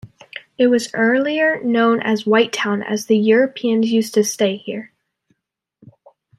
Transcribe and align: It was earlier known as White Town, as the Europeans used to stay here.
It 0.57 0.65
was 0.65 0.89
earlier 0.95 1.63
known 1.63 2.01
as 2.01 2.25
White 2.25 2.51
Town, 2.51 2.81
as 2.81 3.05
the 3.05 3.15
Europeans 3.19 3.91
used 3.91 4.15
to 4.15 4.23
stay 4.23 4.55
here. 4.57 4.93